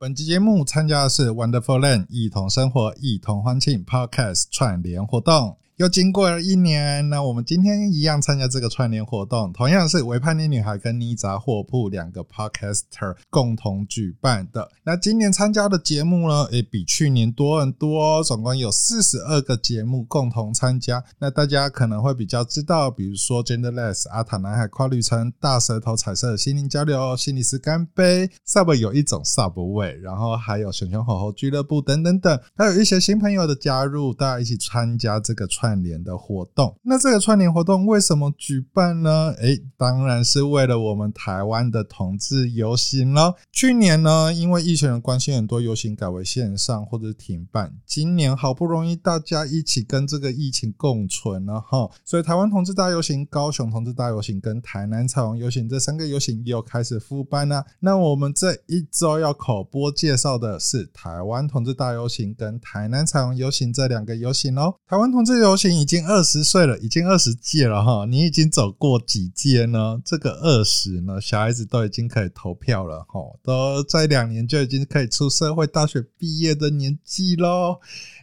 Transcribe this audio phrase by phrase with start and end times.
[0.00, 5.58] 本期节目参加的是 Wonderful Land 一同生活、一同欢庆 Podcast 串联活动。
[5.80, 14.70] 又经过了一年，那我们今天一样参加这个串联活动，同样是维叛逆女孩跟妮杂货铺两个 podcaster 共同举办的。
[14.84, 21.02] 那今年参加的节目呢，也比去年多很多，总共有四十二个节目共同参加。
[21.18, 35.69] 那大家可能会比较知道，比如说 Genderless、阿塔男孩跨旅程、大舌头彩色的心灵交流、心理师干杯、Sub 有一种 Subway，然后还有熊熊火猴俱乐部等等等，还有一些新朋友的加入，大家一起参加这个串。
[35.70, 39.32] 串联的活动，那这个串联活动为什么举办呢？
[39.38, 43.36] 诶，当然是为了我们台湾的同志游行了。
[43.52, 47.72] 去年呢，因为疫情的关系，很多游行改为线上或者停办。
[47.86, 57.64] 今年好不容易大家一起跟这个疫情共存了哈，所以台湾同志大游行、高雄同志大游行跟台南彩虹游行这三个游行又开始复办了。
[57.78, 64.74] 那我们这一周要口播介绍的是台湾同志大游行跟台南彩虹游行这两个游行哦。
[64.88, 68.06] 台湾同志游已经二十岁了，已经二十届了哈。
[68.06, 70.00] 你已经走过几届呢？
[70.04, 77.80] 这个二十呢，小孩子都已经可以投票了哈，都在两年就已经可以出社会、大学毕业的年纪喽。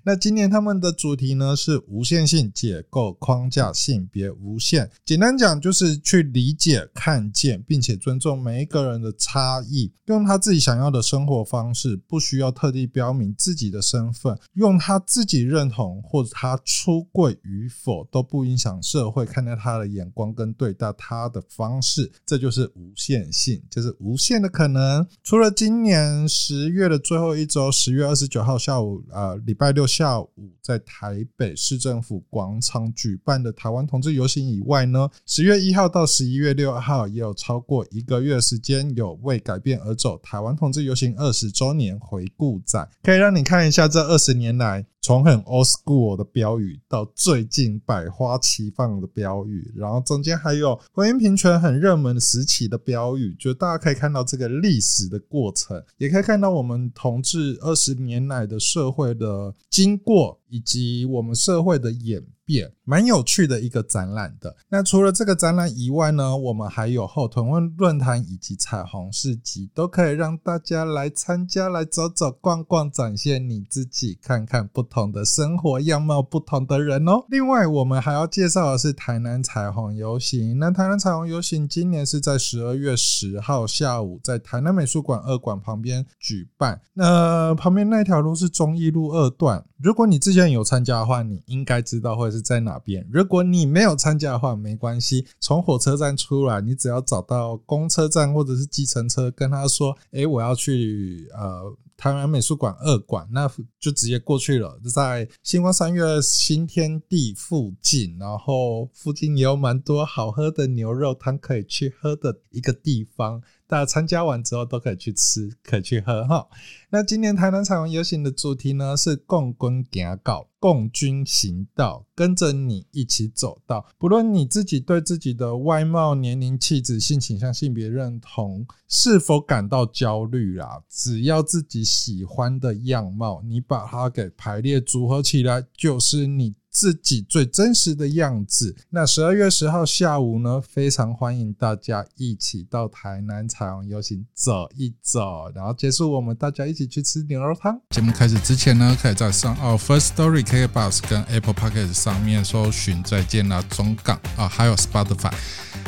[0.08, 4.90] 那今年他们的主题呢是无限性解构框架，性别无限。
[5.04, 22.10] 简单讲就是去理解、看见，并且尊重每一个人的差异，用他自己想要的生活方式，不需要特地标明自己的身份，用他自己认同或者他出柜与否都不影响社会看待他的眼光跟对待他的方式。
[22.26, 25.06] 这就是无限性，就是无限的可能。
[25.22, 29.86] 除了今年十月的最后一周，十月二十九号下午，呃，礼拜六。
[29.98, 30.30] 下午
[30.62, 44.86] 在台北市政府广场举办的台湾同志游行以外呢，十月一号到十一月六号也有超过一个月时间，有为改变而走台湾同志游行二十周年回顾展，可以让你看一下这二十年来。
[45.00, 60.40] 从很 old school 的标语到最近百花齐放的标语，然后中间还有婚姻平权很热门时期的标语，就大家可以看到这个历史的过程，也可以看到我们同志二十年来的社会的经经过。
[60.50, 64.56] 以及我们社会的演变，蛮有趣的一个展览的。
[64.70, 77.26] 那除了这个展览以外呢，我们还有后屯论论坛以及彩虹市集，都可以让大家来参加、来走走逛逛，展现你自己，看看不同的生活样貌、不同的人哦。
[77.28, 80.58] 另外，我们还要介绍的是台南彩虹游行。
[80.60, 86.80] 那台南彩虹游行今年是在十二月十号下午，在台南美术馆二馆旁边举办。
[86.94, 89.66] 那旁边那条路是忠义路二段。
[89.82, 93.08] 如果你之前有参加的话，你应该知道会是在哪边。
[93.12, 95.26] 如果你没有参加的话，没关系。
[95.40, 103.48] 从火车站出来，你只要找到公车站或者是计程车，跟他说：“诶、我要去呃台湾美术馆二馆，那
[103.80, 104.80] 就直接过去了。
[104.84, 116.48] 就在星光三月新天地附近，然后附近也有蛮多好喝的牛肉汤可以去喝的一个地方。”大家参加完之后都可以去吃，可以去喝哈。
[116.90, 123.86] 那今年台南彩虹游行的主题呢是共军行道，共军行道，跟着你一起走到。
[123.98, 136.56] 不论你自己对自己的外貌、年龄、气质、性倾向、性别认同是否感到焦虑啦，只要自己喜欢的样貌，你把它给排列组合起来，就是你。
[136.78, 138.76] 自己最真实的样子。
[138.92, 147.82] 那十二月十号下午呢，非常欢迎大家一起到台南彩虹游行走一走，然后结束我们大家一起去吃牛肉汤。
[147.90, 155.34] 节目开始之前呢，可以在上哦 First Story KKBOX 跟 Apple Podcast 上面搜寻再见了中港啊，还有 Spotify，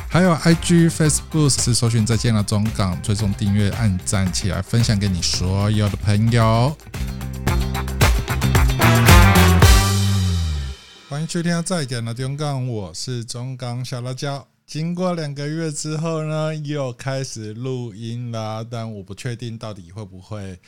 [0.10, 6.76] 还有 IG Facebook 是搜寻再见了中港，追踪订阅按赞起来，分享给你所有的朋友。
[11.10, 14.48] 欢迎收听再讲的中港，我是中港小辣椒。
[14.68, 20.60] 经过两个月之后呢，又开始录音啦，但我不确定到底会不会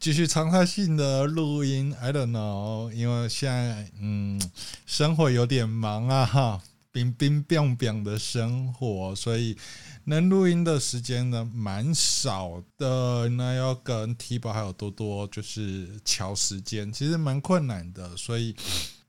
[0.00, 1.94] 继续常态性的录音。
[2.00, 4.42] I don't know，因为现在嗯，
[4.86, 6.60] 生活有点忙啊，哈，
[6.90, 9.56] 冰冰冰冰的生活，所以
[10.02, 13.28] 能录音的时间呢蛮少的。
[13.28, 18.52] 那要跟 T 宝还有多多就是乔时间，其实蛮困难的，所以。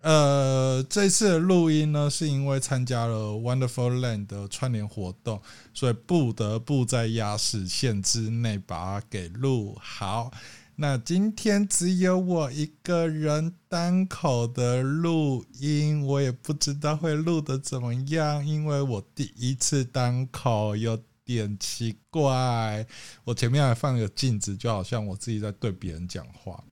[0.02, 5.42] 呃，这次的录音呢，是因为参加了 Wonderful Land 的串联活动，
[5.74, 10.32] 所以不得不在压时限之内把它给录好。
[10.80, 20.96] 那今天只有我一个人单口的录音，我也不知道会录得怎么样，因为我第一次单口有
[21.26, 22.86] 点奇怪。
[23.24, 26.64] 我前面还放一个镜子，就好像我自己在对别人讲话，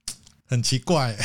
[0.46, 1.16] 很奇怪。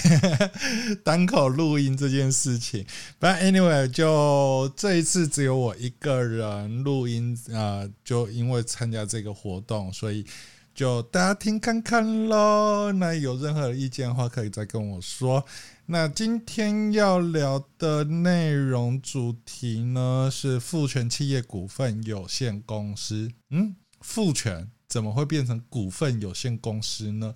[1.04, 2.84] 单口录音这件事情
[3.18, 10.26] ，But anyway，就这一次只有我一个人录音啊，就因为参加这个活动，所以。
[10.72, 15.44] 就大家听看看喽，那有任何意见的话，可以再跟我说。
[15.86, 23.30] 那今天要聊的内容主题呢，是富权企业股份有限公司。
[23.50, 27.34] 嗯，富权怎么会变成股份有限公司呢？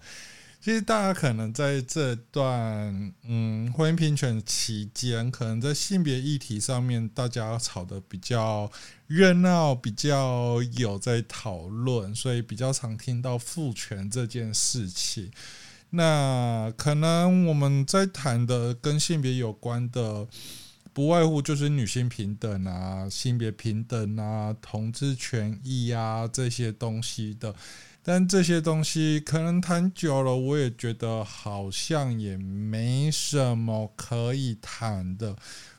[0.64, 8.72] 其实大家可能在这段嗯婚姻平权期间，可能在性别议题上面，大家吵得比较
[9.06, 15.30] 热闹，比较有在讨论，所以比较常听到父权这件事情。
[15.90, 20.26] 那可能我们在谈的跟性别有关的，
[20.94, 27.54] 不外乎就是女性平等啊、性别平等啊、同志权益啊这些东西的。
[28.06, 35.34] 但这些东西可能谈久了，我也觉得好像也没什么可以谈的。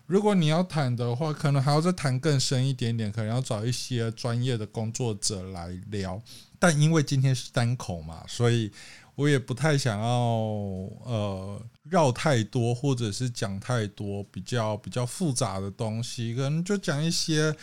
[0.08, 6.20] 如果你要谈的话，可能还要再谈更深一点点，可能要找一些专业的工作者来聊。
[6.58, 8.72] 但因为今天是单口嘛，所以
[9.14, 17.56] 我也不太想要呃绕太多，或者是讲太多比较比较复杂的东西，可能就讲一些。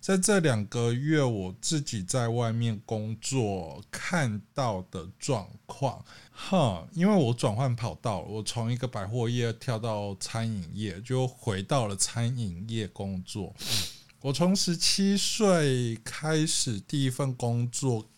[0.00, 13.54] 在这两个月，我自己在外面工作看到的状况，哈，因为我转换跑道，我从一个百货业跳到餐饮业，就回到了餐饮业工作。
[14.20, 18.08] 我从十七岁开始第一份工作。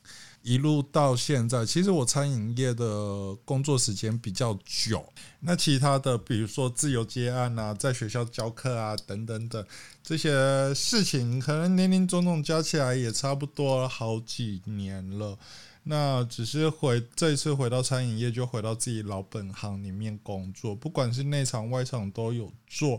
[0.43, 5.05] 一路到现在，其实我餐饮业的工作时间比较久。
[5.41, 9.67] 那其他的，比如说自由接案啊，在学校教课啊，等等等
[10.03, 15.39] 这些事情，可能林林总总加起来也差不多好几年了。
[15.83, 22.99] 那只是回这一次回到餐饮业，就回到自己老本行里面工作，不管是内场外场都有做。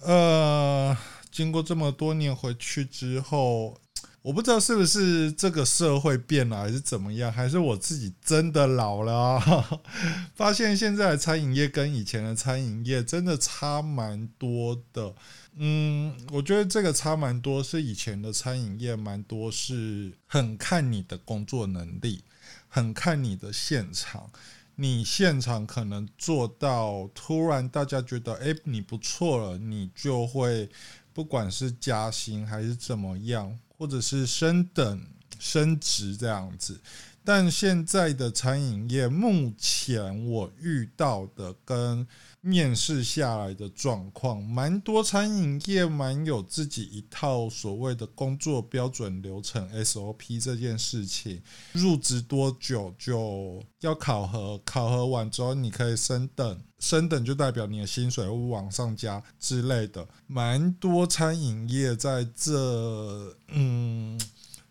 [0.00, 0.94] 呃，
[1.30, 3.78] 经过这么多年回去之后。
[4.22, 9.80] 我不知道是不是这个社会变了，还是怎么样，还是我自己真的老了啊？
[10.34, 15.12] 发现现在的餐饮业跟以前的餐饮业真的差蛮多的。
[15.56, 22.22] 嗯，我觉得这个差蛮多，是以前的餐饮业蛮多是很看你的工作能力，
[22.68, 24.30] 很看你的现场。
[24.76, 30.70] 你现场可能做到，突然大家觉得，诶，你不错了，你就会
[31.12, 33.58] 不管是加薪还是怎么样。
[33.82, 35.04] 或者是升等、
[35.40, 36.80] 升职这样子，
[37.24, 42.06] 但现在的餐饮业，目前我遇到的跟
[42.44, 51.40] 面试下来的状况，蛮多餐饮业蛮有自己一套所谓的工作标准流程 SOP 这件事情，
[51.72, 56.60] 入职多久就要考核，考核完之后你可以升等。
[56.80, 64.20] 升等就代表你的薪水会往上加之类的，蛮多餐饮业在这，嗯，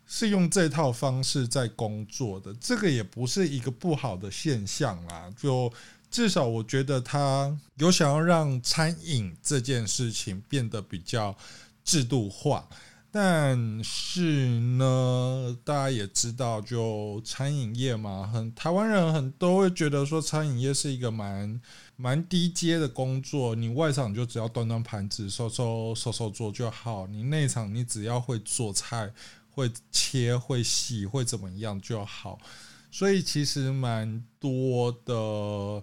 [0.04, 5.32] 是用这套方式在工作的，这个也不是一个不好的现象啦。
[5.34, 5.72] 就
[6.12, 11.34] 至少我觉得他有想要让餐饮这件事情变得比较
[11.82, 12.68] 制度化。
[13.14, 21.60] 但是呢，大家也知道，就餐饮业嘛，很台湾人很都会觉得说，餐饮业是一个蛮
[21.96, 23.54] 蛮低阶的工作。
[23.54, 29.12] 你外场就只要端端盘子、收收收收桌就好，你内场你只要会做菜、
[29.50, 32.38] 会切、会洗、会怎么样就好。
[32.92, 35.82] 所以其实蛮多的。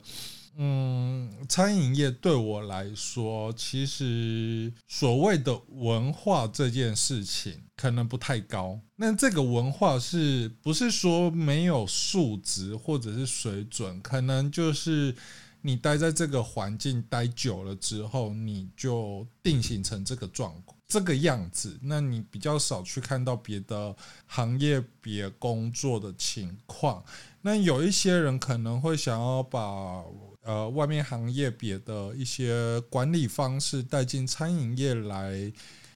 [0.62, 8.78] 嗯，餐饮业对我来说，其实所谓的文化这件事情可能不太高。
[8.98, 14.02] 那这个文化是不是说没有素质或者是水准？
[14.02, 15.16] 可能就是
[15.62, 21.80] 你待在这个环境待久了之后，你就定型成这个状况、这个样子。
[21.84, 27.02] 那你比较少去看到别的行业别工作的情况。
[27.42, 30.04] 那有一些人可能会想要把。
[30.42, 35.52] 呃，外面行业别的一些管理方式带进餐饮业来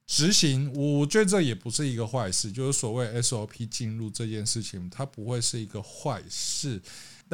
[0.06, 2.52] 执行，我觉得这也不是一个坏事。
[2.52, 6.80] 就是所谓 SOP 进入这件事情，它不会是一个坏事。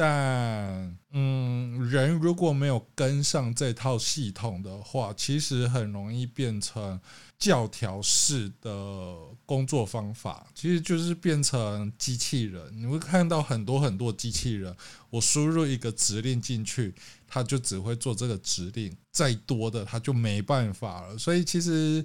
[0.02, 6.98] 但，嗯，人如果没有跟上这套系统的话，其实很容易变成
[7.38, 9.14] 教条式的
[9.44, 12.62] 工作方法，其实就是变成机器人。
[12.80, 14.74] 你会看到很多很多机器人，
[15.10, 16.94] 我输入一个指令进去，
[17.28, 21.18] 它就只会做这个指令，再多的它就没办法了。
[21.18, 22.02] 所以其实。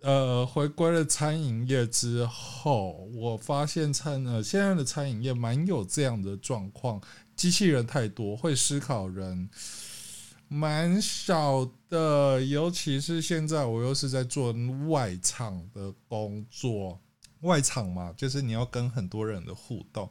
[0.00, 7.00] 呃，回归了餐饮业之后，我发现餐呃现在的餐饮业蛮有这样的状况，
[7.34, 9.50] 机器人太多，会思考人
[10.46, 14.54] 蛮少的，尤其是现在我又是在做
[14.86, 17.00] 外场的工作，
[17.40, 20.08] 外场嘛，就是你要跟很多人的互动。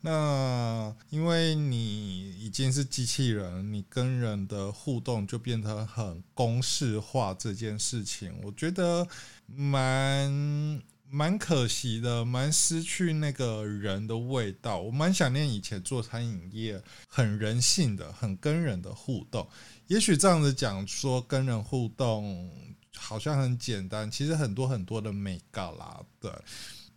[0.00, 7.34] 那因为你已经是机器人，你跟人的互动就变得很公式化。
[7.34, 9.06] 这件事情，我觉得
[9.46, 14.78] 蛮蛮可惜的，蛮失去那个人的味道。
[14.78, 19.48] 我蛮想念以前做餐饮业，很人性的，很跟人的互动。
[19.88, 22.48] 也许这样子讲说跟人互动
[22.94, 26.30] 好像很简单，其实很多很多的美感啦，对。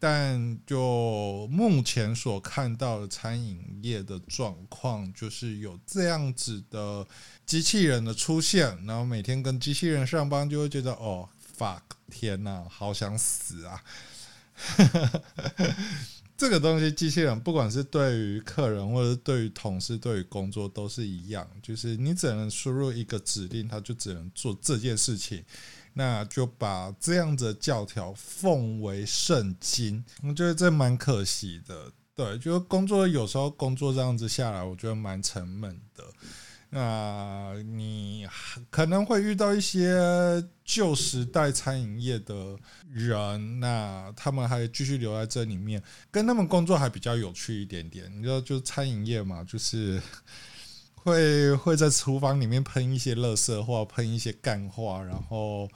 [0.04, 7.08] 但就目前所看到的餐饮业的状况，就是有这样子的
[7.46, 13.84] 机器人的出现，然后每天跟机器人上班，就会觉得哦，fuck，天哪，好想死啊！
[16.36, 25.46] 这个东西，机器人不管是对于客人，或者是对于同事，对于工作都是一样，就是你只能输入一个指令，它就只能做这件事情。
[25.94, 31.92] 那就把这样的教条奉为圣经，我觉得这蛮可惜的。
[32.16, 36.04] 对，就是工作有时候工作这样子下来，我觉得蛮沉闷的。
[36.70, 38.28] 那你
[38.70, 39.94] 可能会遇到一些
[40.64, 42.58] 旧时代餐饮业的
[42.90, 48.10] 人，那他们还继续留在这里面，跟他们工作还比较有趣一点点。
[48.18, 50.02] 你知道，就餐饮业嘛，就是。
[51.04, 55.68] 会会在厨房里面喷一些垃圾话，喷一些干话，然后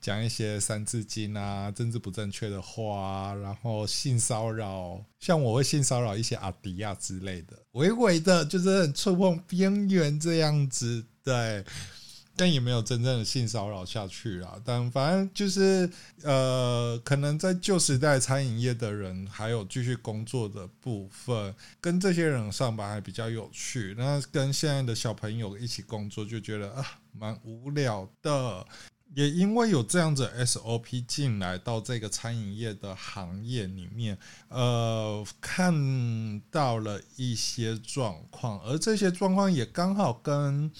[0.00, 11.64] 讲一些三字经啊、政治不正确的话，然后性骚扰，像我会性骚扰一些阿迪亚之类的，微微的，就是很触碰边缘这样子，对。
[12.40, 15.86] 但也没有真正的性骚扰下去啊，但反正就是
[16.22, 23.94] 呃，可能在旧时代餐饮业的人还有继续工作的部分，跟这些人上班还比较有趣。
[23.98, 26.82] 那跟现在的小朋友一起工作，就觉得啊
[27.12, 28.66] 蛮无聊的。
[29.14, 34.16] 也因为有这样子 SOP 进来到这个餐饮业的行业里面，
[34.48, 40.72] 呃，看到了一些状况，而这些状况也刚好跟。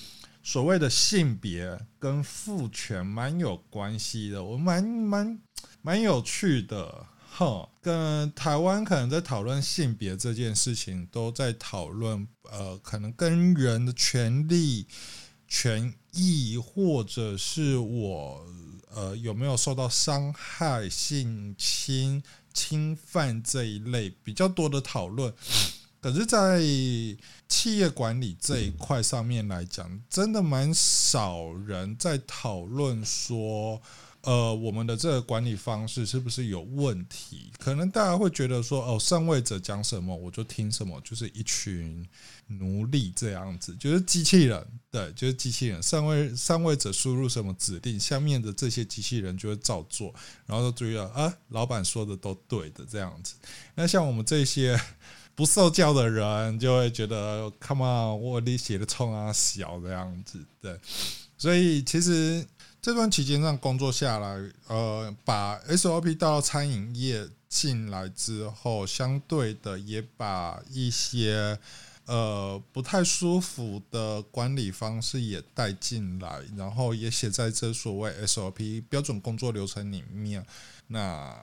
[0.42, 5.38] 所谓的性别跟父权蛮有关系的，我蛮蛮
[5.82, 14.86] 蛮有趣的，哼，跟台湾可能在讨论性别这件事情，都在讨论，呃，可能跟人的权利、
[15.46, 18.46] 权益，或者是我，
[18.94, 22.22] 呃，有没有受到伤害、性侵、
[22.54, 25.32] 侵犯这一类比较多的讨论。
[26.00, 26.62] 可是，在
[27.46, 33.82] 企业管理这一块上面来讲，真的蛮少人在讨论说，
[34.22, 37.52] 呃，我们的这个管理方式是不是有问题？
[37.58, 42.08] 可能大家会觉得说，哦，上位者讲什么我就听什么，就是一群
[42.46, 45.82] 奴隶这样子，就是机器人，对，就是机器人。
[45.82, 50.14] 上位上位者输入什么指令，下面的这些机器人就会照做，
[50.46, 53.34] 然后就注意了啊，老板说的都对的这样子。
[53.74, 54.80] 那像我们这些。
[55.34, 60.78] 不受教的人就会觉得，Come on，我你写的冲啊小这样子，对。
[61.38, 62.46] 所以其实
[62.82, 71.58] 这段期间让工作下来，呃，把 SOP 到餐饮业进来之后，相对的也把一些
[72.04, 80.44] 呃不太舒服的管理方式也带进来，然后也写在这所谓 SOP 标准工作流程里面。
[80.88, 81.34] 那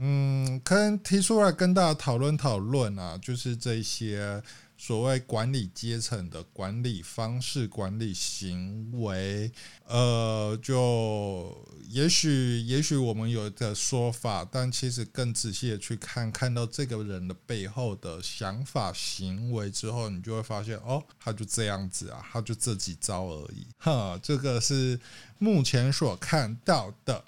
[0.00, 4.40] 嗯，可能提出来跟大家讨论讨论啊，就是这些
[4.76, 9.50] 所谓管理阶层的管理方式、管理行为，
[9.86, 25.00] 呃，就也许也许我们有的说法，但其实更仔细的去看，看到这个人的背后的想法、行为之后，你就会发现，哦，他就这样子啊，他就这几招而已，哈，这个是
[25.38, 27.24] 目前所看到的。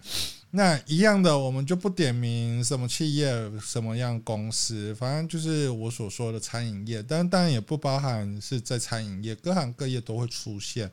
[0.52, 3.30] 那一样的，我们就不点名什么企业、
[3.61, 10.90] 什么样公司，反正就是我所说的餐饮业，但当然也不包含是在餐饮业，各行各业都会出现。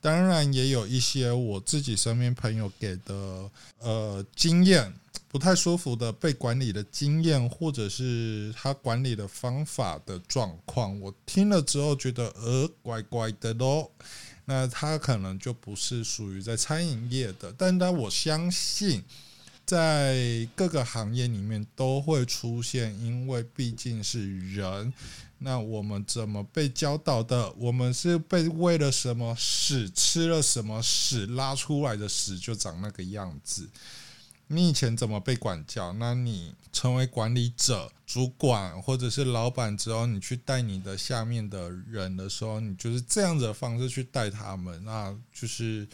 [0.00, 4.92] 当然也有一些我自己身边朋友给的呃经验，
[5.26, 13.90] 不太舒服的被管理的经验，或者是他管理的方法的状况，我听了之后觉得呃怪怪的咯。
[14.50, 19.04] 那他可能就不是属于在餐饮业的，但但我相信，
[19.66, 24.90] 在各个行业里面都会出现，因为毕竟是人。
[25.40, 27.52] 那我们怎么被教导的？
[27.58, 33.68] 我们是被喂了什么屎，吃了什么屎，拉出来的屎就长那个样子。
[34.50, 35.92] 你以前怎么被管教？
[35.92, 45.86] 那你成为管理者、主管或者是老板之后，你去带你的下面的人的时候，你就是这样子的方式去带他们，那就是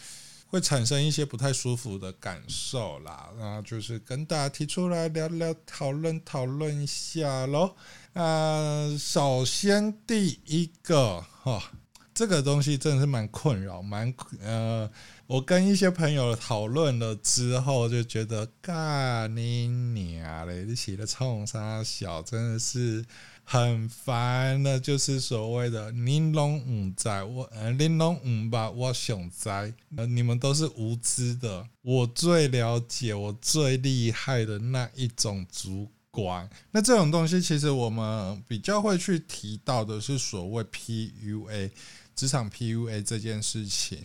[0.47, 3.29] 会产生一些不太舒服的感受啦。
[3.37, 7.75] 那就是跟大家提出来聊聊、讨论讨论一下喽。
[8.13, 11.73] 呃，首先第一个哈，
[12.15, 14.89] 这个东西真的是蛮困扰，蛮呃。
[15.27, 20.65] 我跟一些朋友讨论了之后，就觉得干你娘嘞！
[20.65, 23.03] 你写的冲三小真的是
[23.43, 31.67] 很烦的，就是所谓的“你拢唔在我，呃，你拢唔把我想在”，呃，你们都是无知的。
[31.81, 36.47] 我最了解，我最厉害的那一种主管。
[36.71, 41.71] 那这种东西，其实我们比较会去提到的是所谓 PUA，
[42.15, 44.05] 职场 PUA 这件事情。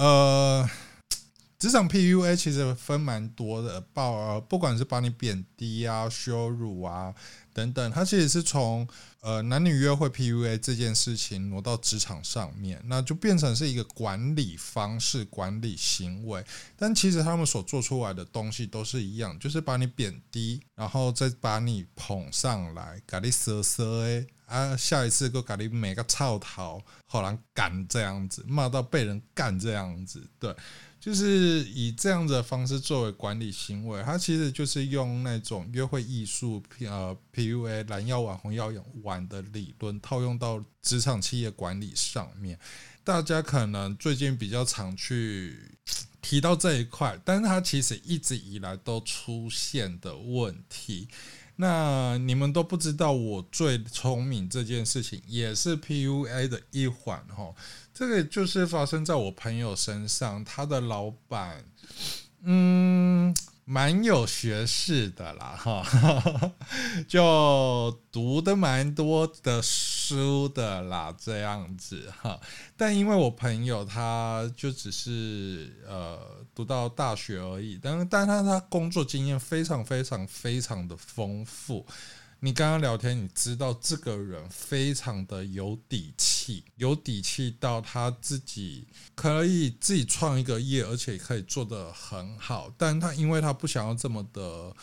[0.00, 0.66] 呃，
[1.58, 7.14] 职场 PUA 其实分蛮多的，报不管是把你贬低啊、羞辱啊
[7.52, 8.86] 等等，它其实是从
[9.20, 16.44] 呃男女约会 PUA 这件事情挪到职场上面，那就变成是一个管理方式、管理行为。
[16.76, 24.26] 但其实他们所做出来的东西都是一样，就是把你贬低，然后再把你捧上来，给你色色诶。
[24.46, 30.52] 啊，下一次就给你每个臭头，好难干这样子，骂到被人干这样子，对，
[31.00, 38.70] 就是以这样的方式作为管理行为，它其实就是用那种约会艺术，呃，PUA 蓝药丸、红药
[39.02, 42.58] 丸的理论套用到职场企业管理上面。
[43.02, 45.56] 大家可能最近比较常去
[46.20, 51.08] 提到这一块，但是它其实一直以来都出现的问题。
[51.56, 57.54] 那你们都不知道，我最聪明这件事情也是 PUA 的一环哈。
[58.00, 61.62] 这个就是发生在我朋友身上，他的老板，
[62.44, 63.36] 嗯。
[63.66, 65.86] 蛮有学识的啦，哈，
[67.06, 72.40] 就读的蛮多的书的啦，这样子哈。
[72.76, 76.18] 但因为我朋友他就只是呃
[76.52, 81.86] 读到大学而已，但但他他工作经验非常非常非常的丰富。
[82.42, 92.72] 你刚刚聊天，你知道这个人非常的有底气，有底气到他自己可以自己创一个业，而且可以做得很好。
[92.78, 94.74] 但他因为他不想要这么的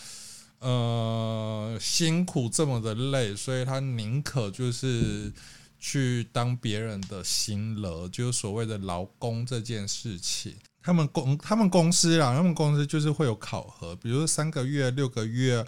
[0.60, 5.34] 呃辛苦，这么的累，所以他宁可就是
[5.80, 10.56] 去当别人的新乐，就是所谓的劳工这件事情。
[10.84, 15.66] 他们公他们公司啊，他们公司就是会有考核，比如三个月、六个月。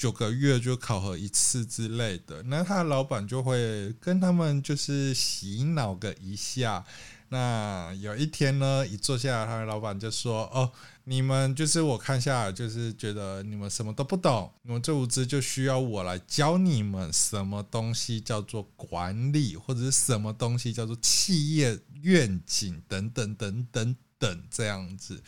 [0.00, 6.82] 九个月就考核一次之类的，那他的老板就会跟他们就是洗脑个一下。
[7.28, 10.72] 那有一天呢，一坐下来，他的老板就说：“哦，
[11.04, 25.22] 你们就是我看下来，就是觉得你们什么都不懂，你们最无知，就需要我来教你们什么东西叫做管理，或者是什么东西叫做企业愿景等等等等等这样子。”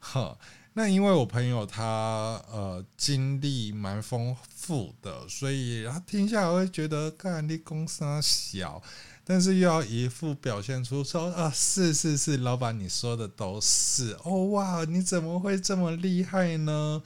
[0.00, 0.36] 哈。
[0.78, 8.82] 那因为我朋友他呃经历蛮丰富的，所以他听下来会觉得，干你公司小，
[9.24, 17.02] 但是又要一副表现出说啊，是是是，老板你说的都是哦，哇，你怎么会这么厉害呢？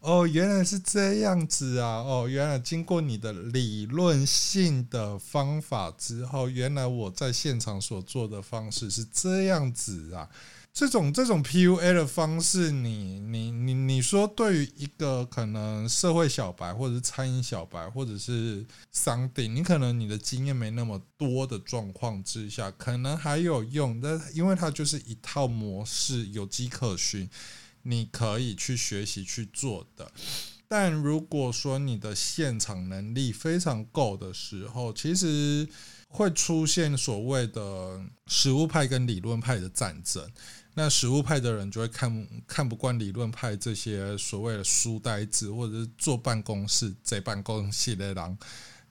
[0.00, 10.28] 哦，原来是这样子啊，哦，原来经过你的理论性的方法之后，原来我在现场所做的方式是这样子啊。
[10.72, 27.28] 这种这种 PUA 的方式你，你你你说，对于一个可能社会小白，或者是餐饮小白，或者是商店，你可能你的经验没那么多的状况之下，可能还有用，但因为它就是一套模式，有迹可循，
[27.82, 30.10] 你可以去学习去做的。
[30.66, 35.68] 但如果说你的现场能力非常够的时候，其实
[36.08, 40.26] 会出现所谓的实务派跟理论派的战争。
[40.74, 48.38] 那实务派的人就会看看不惯理论派这些所谓的书呆子，或者是坐办公室在办公室的人，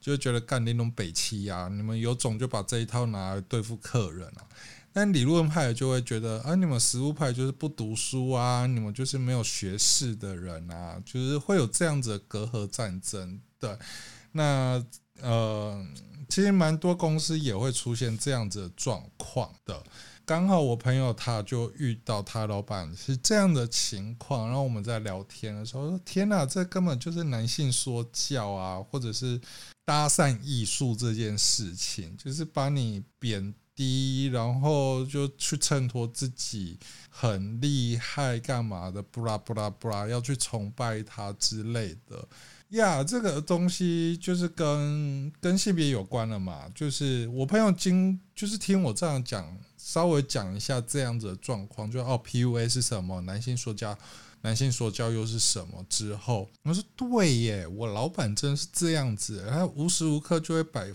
[0.00, 4.46] 就觉得干那种北七啊，你们有种就把这一套拿来对付客人啊。
[4.92, 13.40] 但理论派就会觉得啊，你们实务派就是不读书啊，你们就是没有学识的人啊，就是会有这样子的隔阂战争。
[13.58, 13.76] 对，
[14.32, 14.84] 那
[15.20, 15.84] 呃，
[16.28, 19.82] 其实蛮多公司也会出现这样子的状况的。
[20.24, 29.40] 刚好我朋友他就遇到他老板是这样的情况，然后我们在聊天的时候说：“天哪，这根本就是男性说教啊，或者是
[29.84, 36.78] 搭讪艺术这件事情，就是把你贬低，然后就去衬托自己
[37.10, 42.28] 很厉害干嘛的，布拉布拉布拉，要去崇拜他之类的。
[42.72, 46.64] 呀，这个东西就是跟跟性别有关了嘛。
[46.74, 53.20] 就是我朋友经就是听我这样讲，稍微讲一下这样子的状况，就哦，PUA 是什么？
[53.22, 53.96] 男性说教，
[54.40, 55.84] 男性说教又是什么？
[55.90, 60.90] 之后我说对耶，我老板真是这样子，他无时无刻就会摆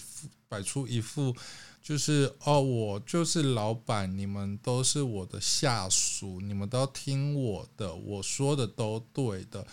[0.49, 1.35] 摆出一副
[1.83, 9.65] 就是哦，我就是老板，你们都是我的下属，你们都要听我的，我说的都对的。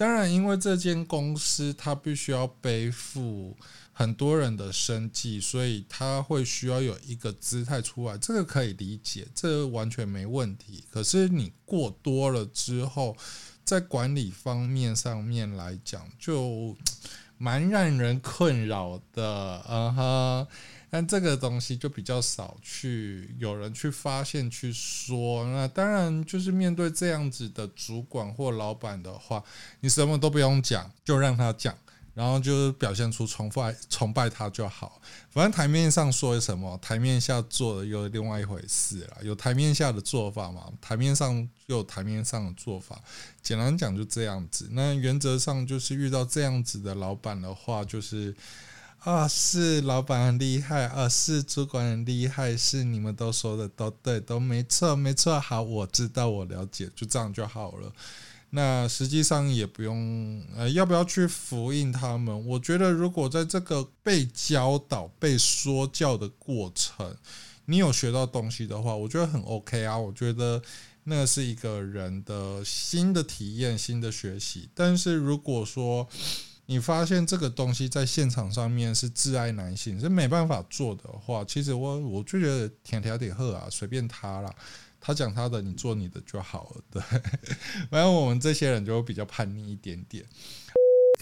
[0.00, 3.54] 当然，因为这间公司它必须要背负
[3.92, 10.82] 很多人的生计，所以它会需要有一个姿态出来，这个可以理解，这完全没问题。
[10.90, 13.14] 可是你过多了之后，
[13.62, 16.74] 在管理方面上面来讲，就
[17.36, 20.46] 蛮让人困扰的，嗯哼。
[20.92, 29.40] 但这个东西就比较少去有人去发现去说，那当然就是面对这样子的主管或老板的话，
[29.78, 31.72] 你什么都不用讲，就让他讲，
[32.12, 35.00] 然后就是表现出崇拜崇拜他就好。
[35.30, 39.18] 反正台面上说什么，台面下做的又另外一回事了。
[39.22, 43.00] 有台面下的做法嘛，台面上又有台面上的做法。
[43.40, 44.68] 简单讲就这样子。
[44.72, 48.34] 那原则上就是遇到这样子的老板的话，就是。
[49.00, 55.40] 啊，是老板很厉害啊，是主管很厉害，是你们都说的都对，都没错，没错。
[55.40, 57.90] 好，我知道，我了解，就这样就好了。
[58.50, 62.46] 那实际上也不用，呃，要不要去复印他们？
[62.46, 67.16] 我觉得，如果在这个被教导、被说教的过程，
[67.64, 69.96] 你有学到东西的话，我觉得很 OK 啊。
[69.96, 70.60] 我觉得
[71.04, 74.68] 那是一个人的新的体验、新的学习。
[74.74, 76.06] 但是如果说，
[76.70, 84.54] 你发现这个东西在现场上面是挚爱男性，是没办法做的话，其实我我就觉得天条点喝啊，随便他啦，
[85.00, 86.82] 他讲他的，你做你的就好了。
[86.88, 87.02] 对，
[87.90, 90.24] 反正我们这些人就比较叛逆一点点。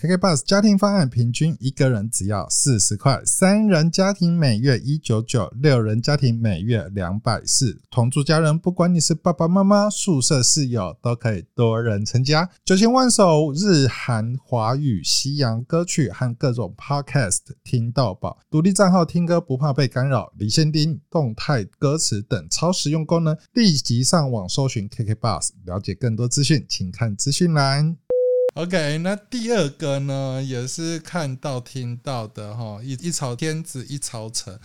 [0.00, 7.82] KK Bus 家庭方案平均一个人只要四十块，三人家庭每月一九九，六人家庭每月两百四。
[7.90, 12.48] 同住家人，不管你是爸爸妈妈、宿舍室友，都可以多人成家。
[12.64, 23.36] 九千万首日韩华语西洋歌曲和各种 Podcast 听到饱，独立账号听歌不怕被干扰，离线听动态歌词等超实用功能。
[23.52, 27.96] 立即上网搜寻 KK Bus，了解更多资讯，请看资讯栏。
[28.58, 34.58] OK，那第二个呢，也是看到听到的哈，一一朝天子一朝臣，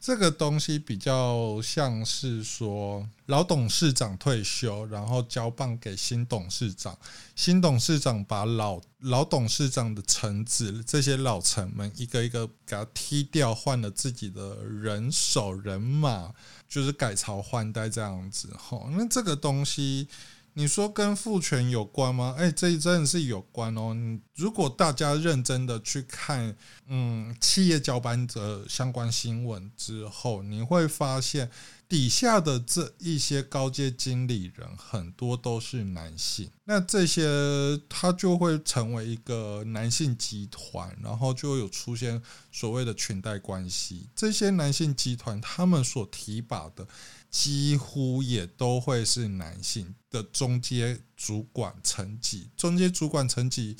[0.00, 6.96] 这个东西比较像是说老董事长退休，然后交棒给新董事长，
[7.34, 16.32] 新董事长把老老董事长的臣子这些老臣们一个一个给他踢掉，换了自己的人手人马，
[16.68, 18.88] 就是改朝换代这样子哈。
[18.92, 20.06] 那这个东西。
[20.54, 22.34] 你说跟父权有关吗？
[22.36, 23.96] 哎，这真的是有关哦。
[24.34, 26.54] 如果大家认真的去看，
[26.88, 31.50] 嗯，企业交班的相关新闻之后，你会发现
[31.88, 44.06] 底下的这一些高阶经理人很多都是男性，那这些他就会成为一个男性集团，然后就有出现所谓的裙带关系。
[44.14, 46.86] 这些男性集团他们所提拔的。
[47.32, 53.74] 几乎也都会是男性的中阶主管层级，中阶主管层级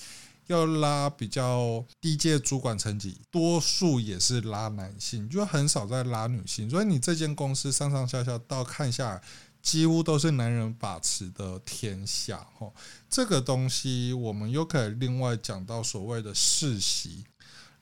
[0.47, 6.69] 要拉比较低阶主管层级，多数也是拉男性，就很少在拉女性。
[6.71, 9.23] 所以你这间公司上上下下到看下来，
[9.61, 12.39] 几乎都是男人把持的天下。
[12.59, 12.73] 哈，
[13.11, 17.27] 这个东西我们又可以另外讲到所谓的世袭，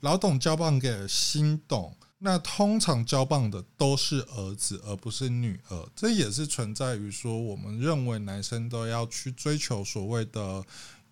[0.00, 1.96] 老董交棒给新董。
[2.22, 5.88] 那通常交棒的都是儿子，而不是女儿。
[5.96, 10.62] 这也是存在于说，我们认为男生都要去追求所谓的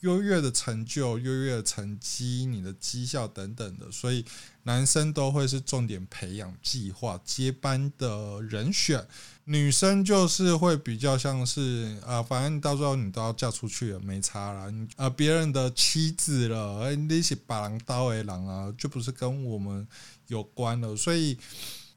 [0.00, 4.22] 优越的成就、优越的成绩、你的绩效等等的，所以
[4.64, 9.06] 男生都会是重点培养计划接班的人选。
[9.50, 14.70] 女生就是会比较像是啊，反正到最后你都要嫁出去了，没差啦。
[14.96, 19.88] 啊，别人的妻子了，那些把狼刀为狼啊，就不是跟我们
[20.26, 20.94] 有关了。
[20.94, 21.38] 所以，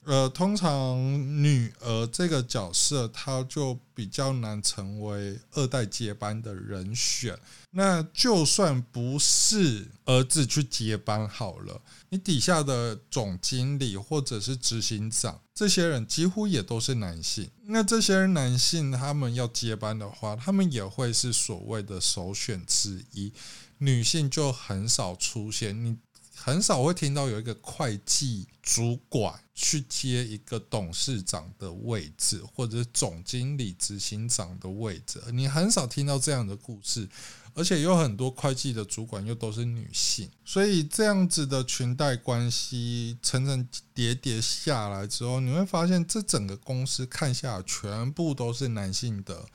[0.03, 0.97] 呃，通常
[1.43, 7.37] 女儿这个角色，她就比较难成为二代接班的人选。
[7.69, 17.49] 那就算不是儿子去接班好了，你底下的总经理或者是执行长，这些人几乎也都是男性。
[17.67, 23.31] 那这些男性他们要接班的话，他们也会是所谓的首选之一，
[23.77, 25.85] 女性就很少出现。
[25.85, 25.95] 你
[26.43, 35.21] 很少会听到有一个会计主管去接一个董事长的位置，或者总经理、执行长的位置。
[35.31, 37.07] 你很少听到这样的故事，
[37.53, 49.45] 而且有很多会计的主管又都是女性，所以这样子的裙带关系层层叠叠下来之后，你会发现这整个公司看下来全部都是男性的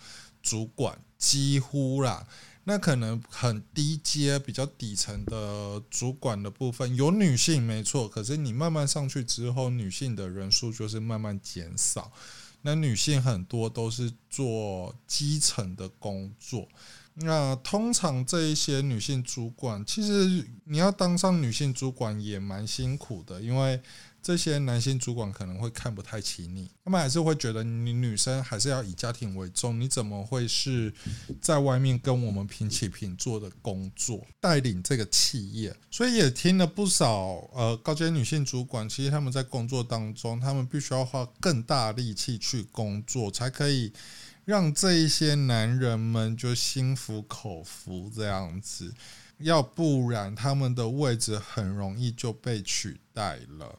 [0.40, 2.24] 主管，几乎啦。
[2.68, 12.10] 那可能很低阶、比较底层的主管的部分有女性没错，可是你慢慢上去之后，女性的人数就是慢慢减少。
[12.62, 16.66] 那女性很多都是做基层的工作。
[17.14, 23.80] 那通常这一些女性主管，其实你要当上女性主管也蛮辛苦的，因为。
[24.26, 29.80] 这些男性主管可能会看不太起你，他们还是会觉得你女生还是要以家庭为重。
[29.80, 30.92] 你怎么会是
[31.40, 35.72] 在外面跟我们平起平坐的工作，带领这个企业？
[35.92, 43.92] 所以也听了不少呃高阶女性主管，其实他们在工作当中，他们必须要花更大力气去工作，才可以
[44.44, 48.92] 让这一些男人们就心服口服这样子。
[49.38, 53.78] 要不然他们的位置很容易就被取代了。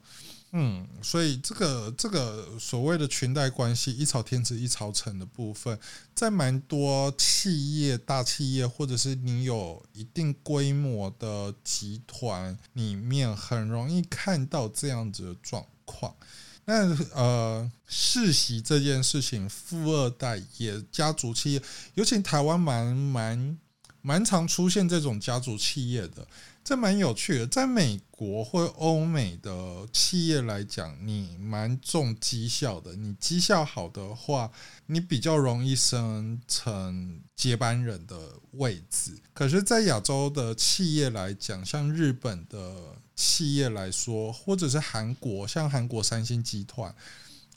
[0.53, 5.77] 嗯，所以这个这个所谓的裙带关系，一朝天子一朝臣的部分，
[6.15, 16.15] 在蛮多企业、大企业，或者是你有一定规模的集团里面，很容易看到这样子的状况。
[16.63, 21.62] 那呃，世袭这件事情，富二代也家族企业，
[21.95, 23.57] 尤其台湾蛮蛮
[24.01, 26.25] 蛮常出现这种家族企业的。
[26.67, 32.93] 这蛮有趣的，在美国或欧美的企业来讲，你蛮重绩效的。
[32.93, 34.51] 你绩效好的话，
[34.88, 38.19] 你比较容易升成接班人的
[38.51, 39.17] 位置。
[39.34, 46.93] 可是，在亚洲的企业来讲，像日本的企业来说，或者是韩国，像韩国三星集团、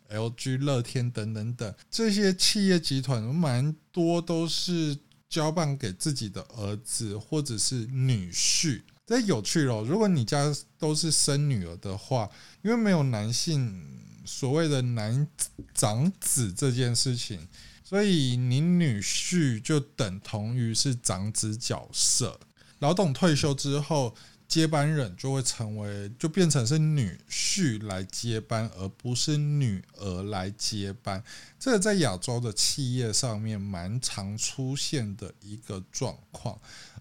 [0.09, 4.97] LG、乐天等等等这些企业集团，蛮多都是
[5.29, 8.83] 交办给自己的儿子或者是女婿。
[9.11, 9.85] 这有趣哦！
[9.85, 12.31] 如果你家都是生女儿的话，
[12.63, 13.85] 因为没有男性
[14.25, 15.27] 所谓的男
[15.75, 17.49] 长子这件事情，
[17.83, 22.39] 所以你女婿就等同于是长子角色。
[22.79, 24.15] 老董退休之后，
[24.47, 31.21] 接班人就会成为，就变成是女婿来接班，而不是女儿来接班。
[31.59, 36.57] 这个在亚洲的企业上面蛮常出现的一个状况。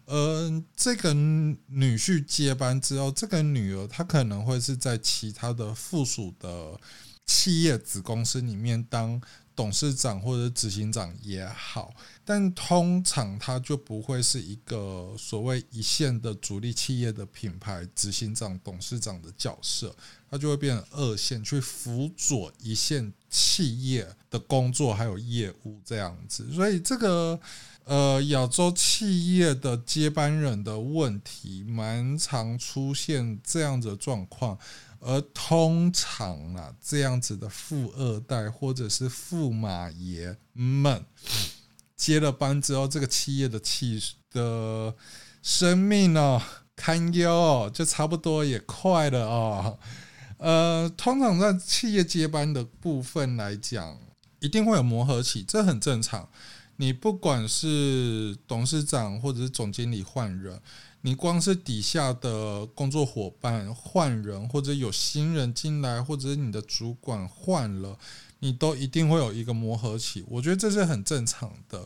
[0.10, 6.76] 呃，这个女婿接班之后，这个女儿她可能会是在其他的附属的
[7.28, 9.22] 企业子公司里面当
[9.56, 11.93] 董事长或者执行长也好，
[12.26, 19.95] 但通常她就不会是一个所谓一线的主力企业的品牌执行长、董事长的角色，
[20.32, 27.39] 她就会变成二线去辅佐一线企业的工作还有业务这样子，所以这个。
[27.89, 34.56] 呃，亚洲企业的接班人的问题蛮常出现这样子的状况，
[34.99, 41.04] 而通常啊，这样子的富二代或者是驸马爷们
[41.95, 43.99] 接了班之后，这个企业的气
[44.30, 44.93] 的
[45.41, 46.39] 生命呢、
[46.75, 49.80] 堪忧、哦，就差不多也快了哦。
[50.38, 53.97] 呃，通常在企业接班的部分来讲，
[54.41, 56.30] 一定会有磨合期，这很正常。
[56.82, 60.58] 你不管是董事长或者是总经理换人，
[61.02, 68.00] 你光是底下的工作伙伴换人，或者有新人进来，或者是你的主管换了，
[68.39, 70.24] 你都一定会有一个磨合期。
[70.30, 71.86] 我觉得这是很正常的。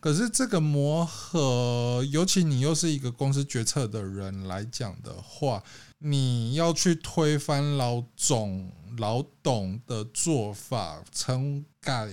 [0.00, 5.62] 可是这个磨合，尤其你又是一个公司决策的人来讲的话，
[5.98, 12.12] 你要去推翻老总、老董的做法，重改。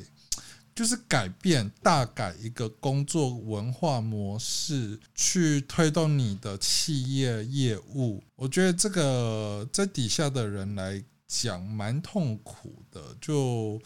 [0.80, 8.24] 就是改变、大改一个工作文化模式，去推动你的企业业务。
[8.38, 13.14] 我觉得这个在底下的人来讲蛮痛苦的。
[13.20, 13.78] 就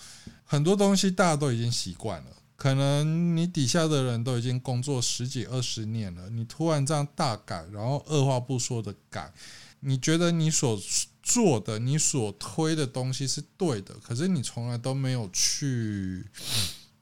[0.43, 9.34] 很多东西大家都已经习惯了，可能你底下的人都已经工作十几二十年了，你突然这样大改，然后二话不说的改，
[9.79, 10.79] 你觉得你所
[11.23, 16.23] 做的、你所推的东西是对的，可是你从来都没有去。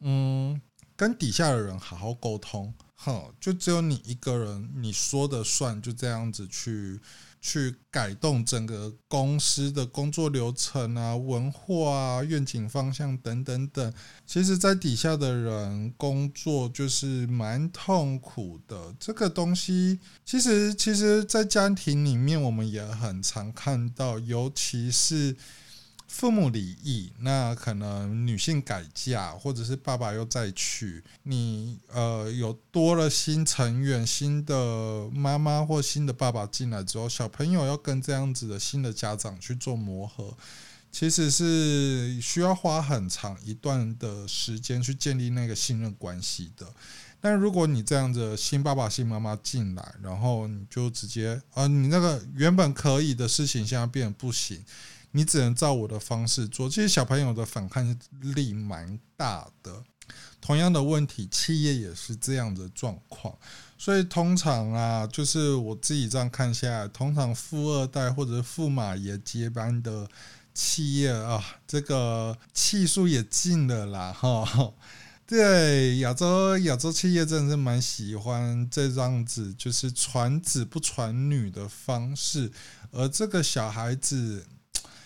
[0.01, 0.61] 嗯
[0.95, 6.99] 跟底下的人好好沟通，哼，就只有你一个人，你说的算，就这样子去
[7.41, 13.91] 去改动整个公司的工作流程啊、文化啊、愿景方向等等等。
[14.27, 18.93] 其实，在底下的人工作就是蛮痛苦的。
[18.99, 25.35] 这个东西，其实，其实，在家庭里面，我们也很常看到，尤其是。
[26.11, 40.35] 父母离异，那可能女性改嫁，或者是爸爸又再娶，你呃有多了新成员、新的妈妈或新的爸爸进来之后，小朋友要跟这样子的新的家长去做磨合，
[40.91, 46.67] 其实是需要花很长一段的时间去建立那个信任关系的。
[47.21, 54.61] 但如果你这样子新爸爸、新妈妈进来，然后你就直接啊，你那个原本可以的事情，现在变得不行。
[55.11, 59.83] 你只能照我的方式做，其实小朋友的反抗力蛮大的。
[60.41, 63.37] 同样的问题，企业也是这样的状况。
[63.77, 70.07] 所以通常啊，就是我自己这样看下来，通常富二代或者驸马爷接班的
[70.53, 74.73] 企业啊，这个气数也尽了啦，哈。
[75.27, 82.51] 对，亚洲亚洲企业真的是蛮喜欢这样子，就是传子不传女的方式，
[82.91, 84.45] 而这个小孩子。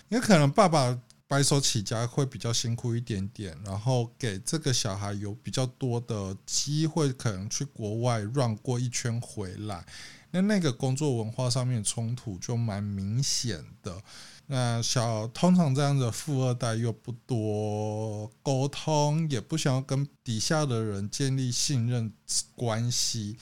[0.10, 9.84] 也可能爸爸白手起家会比较辛苦一点点，然后给这个小孩有比较多的机会，可能去国外 run 过一圈回来，
[10.30, 14.00] 那那个工作文化上面冲突就蛮明显的。
[14.46, 22.14] 那小通常这样的富二代又不多沟通，也不想要跟底下的人建立信任
[22.54, 23.36] 关系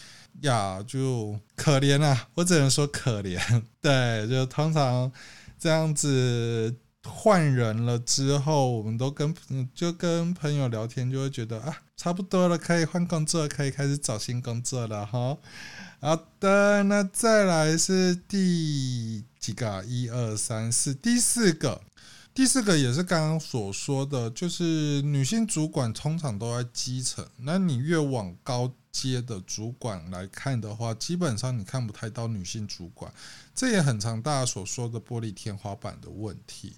[0.44, 2.30] 呀，就可怜啊！
[2.36, 3.62] 我只能说可怜。
[3.82, 5.12] 对，就通常。
[5.64, 9.34] 这样子换人了之后，我们都跟
[9.74, 15.38] 就跟朋友聊天，就会觉得啊，差不多了，可以换工作，可以开始找新工作了哈。
[16.02, 19.86] 好的，那再来是第几个？
[19.86, 21.80] 一二三四，第四个，
[22.34, 33.12] 第四个也是刚刚所说的，就是女性主管通常都在基层，那你越往高阶的主管来看的话，基本上你看不太到女性主管。
[33.54, 36.74] 这也很常大家所说的玻璃天花板的问题，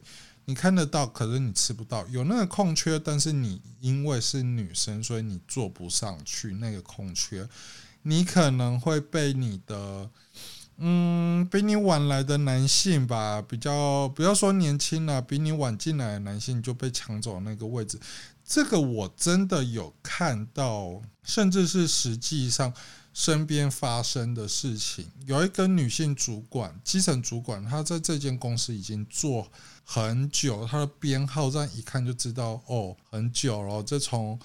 [0.46, 2.08] 你看得到，可是你吃不到。
[2.08, 7.48] 有那个空缺，但是你因为是女生，所以你做不上去那个空缺，
[8.04, 10.10] 你可能会被你的，
[10.78, 18.00] 嗯，比你晚来的男性吧，比较不要说年轻了，比你晚进来的男性就被抢走那个位置。
[18.46, 22.74] 这个我真的有看到，甚至是实际上。
[23.18, 29.50] 身边发生的事情，有一个女性主管，基层主管，她在这间公司已经做
[29.86, 33.82] 很久，她的编号这样一看就知道，哦，很久了。
[33.82, 34.38] 这从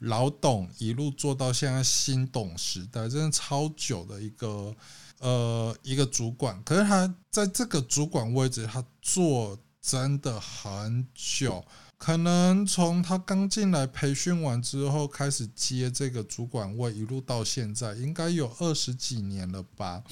[0.00, 4.76] 老董一路做到现在新董时代，真的超久的一个
[5.20, 6.62] 呃一个主管。
[6.64, 11.64] 可是她在这个主管位置，她做真的很久。
[11.98, 20.02] 可能从他刚进来培训完之后开始接这个主管位，一路到现在，应该有二十几年了吧？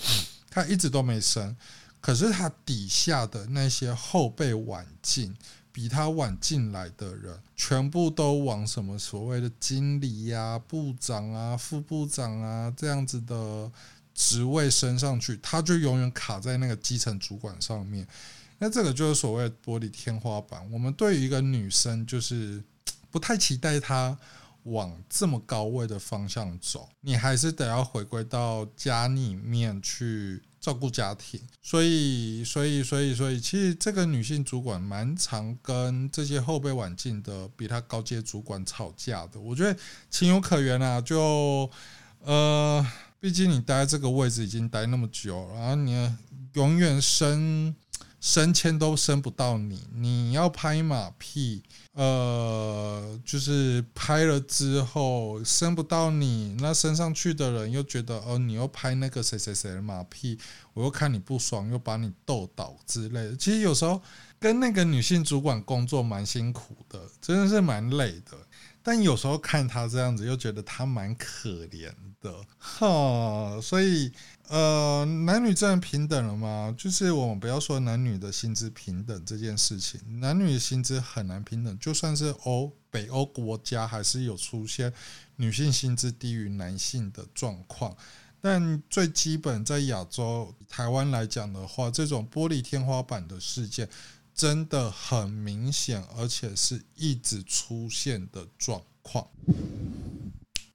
[0.50, 1.56] 他一直都没升，
[2.00, 5.34] 可是他底下的那些后辈晚进，
[5.70, 13.70] 比他晚进来的人，全部都往什么所谓的经理呀、部长啊、副部长啊这样子的
[14.12, 18.06] 职位升上去，他就永远卡在那个基层主管上面。
[18.58, 20.66] 那这个就是所谓玻璃天花板。
[20.72, 22.62] 我们对于一个女生，就是
[23.10, 24.16] 不太期待她
[24.62, 26.88] 往这么高位的方向走。
[27.02, 31.38] 你还是得要回归到家里面去照顾家庭。
[31.60, 39.38] 所以，所以，所以，所以，其实这个女性主管蛮常跟这些后辈晚进的比她高阶主管吵架的。
[39.38, 40.98] 我觉得情有可原啊。
[41.00, 41.70] 就
[42.20, 42.84] 呃，
[43.20, 46.16] 毕竟你待在这个位置已经待那么久，然后你
[46.54, 47.74] 永远升。
[48.20, 60.38] 升迁都升不到你，你要拍马屁，呃，就是拍了之后升不到你，那升上去的人又觉得哦，你又拍那个谁谁谁的马屁，
[60.72, 63.36] 我又看你不爽，又把你斗倒之类的。
[63.36, 64.00] 其实有时候
[64.40, 68.36] 跟那个女性主管工作蛮辛苦的，真的是蛮累的。
[68.82, 74.10] 但有时候看她这样子，又觉得她蛮可怜的，哈，所以。
[74.48, 76.74] 呃，男女真的平等了吗？
[76.78, 81.78] 就是我们不要说男女的薪资平等这件事情，男女的薪资很难平等。
[81.78, 84.92] 就算是欧北欧国家，还是有出现
[85.34, 87.96] 女性薪资低于男性的状况。
[88.40, 93.88] 但最基本在亚洲台湾来讲的话，这种玻璃天花板的事件
[94.32, 99.26] 真的很明显，而且是一直出现的状况。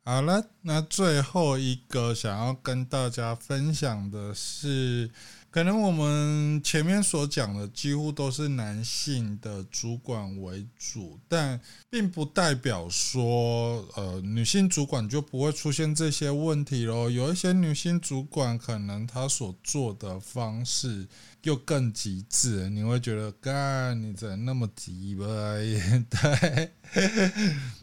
[0.03, 5.07] 好了，那最后一个想要跟大家分享的是，
[5.51, 17.07] 可能我们前面所讲的几乎都是男性的主管为主，但并不代表说，呃，女性主管就不会出现这些问题喽。
[17.07, 21.07] 有一些女性主管，可能她所做的方式
[21.43, 25.27] 又更极致，你会觉得，干，你怎么那么急吧？
[26.09, 26.71] 对，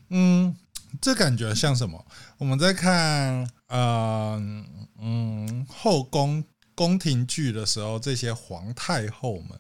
[0.09, 0.57] 嗯，
[1.01, 2.05] 这感觉像什么？
[2.39, 4.41] 我们在看，呃，
[5.01, 6.45] 嗯，后宫。
[6.75, 9.59] 宫廷剧的时候，这些皇太后们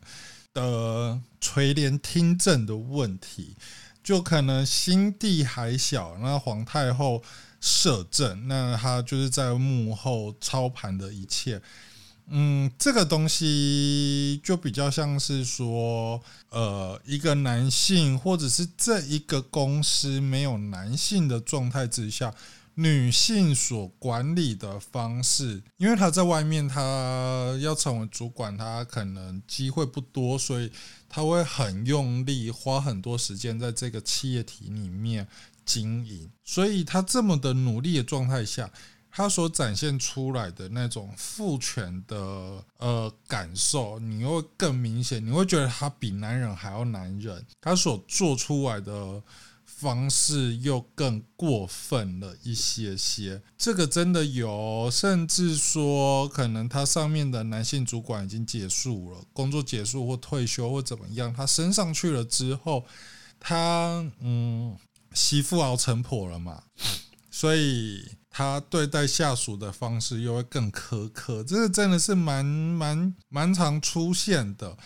[0.54, 3.56] 的垂帘听政的问题，
[4.04, 6.16] 就可能心地还小。
[6.18, 7.20] 那皇太后
[7.60, 11.60] 摄政，那她就是在幕后操盘的一切。
[12.30, 22.34] 嗯，这个东西就比较像是说，呃，一个男性，或者是这一个公司没有男性的状态之下。
[22.80, 30.70] 女性所管理的方式，因为她在外面，她要成为主管，她可能机会不多，所以
[31.08, 35.26] 她会很用力，花很多时间在这个企业体里面
[35.66, 36.30] 经营。
[36.44, 38.70] 所以她这么的努力的状态下，
[39.18, 42.16] 他所展现出来的那种父权的
[42.76, 49.20] 呃感受，你会更明显，你会觉得他比男人还要男人，他所做出来的。
[49.80, 62.84] 方式又更过分了一些些，这个真的有，甚至说可能他上面的男性主管已经结束了，工作结束或退休或怎么样，他升上去了之后，
[63.38, 64.76] 他嗯，
[65.12, 66.60] 媳妇熬成婆了嘛，
[67.30, 74.76] 所以他对待下属的方式又会更苛刻，这个真的是蛮蛮蛮常出现的。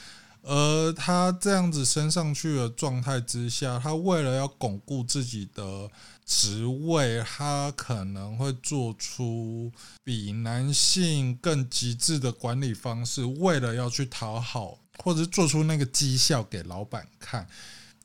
[0.45, 5.89] 而他这样子升上去的状态之下，他为了要巩固自己的
[6.27, 9.71] 职位，他可能会做出
[10.03, 17.47] 比男性更极致的管理方式，为了要去讨好，或者做出那个绩效给老板看，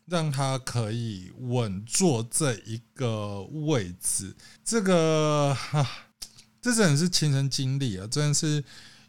[0.07, 4.35] 让他可以稳坐这一个位置。
[4.63, 5.87] 这个哈，
[6.61, 8.63] 这真的是亲身经历啊，真的是。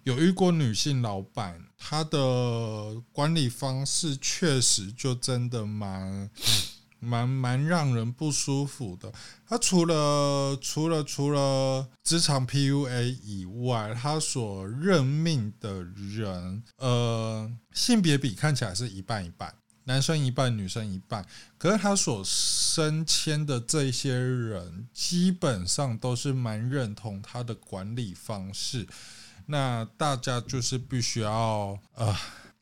[0.05, 6.31] 有遇过女性老板，她的管理方式确实就真的蛮
[6.99, 9.13] 蛮蛮让人不舒服的。
[9.47, 19.55] 她除了除了除了职场 PUA 以外，她所任命的人，呃，性别比看起来是一半一半，
[19.89, 21.25] 男生一半，女生一半。
[21.57, 28.87] 可是他所升迁的这些人，基本上都是蛮认同他的管理方式。
[29.47, 32.15] 那大家就是必须要呃，